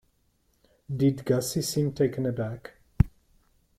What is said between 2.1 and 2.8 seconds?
aback?